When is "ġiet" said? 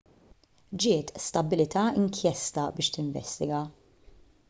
0.85-1.11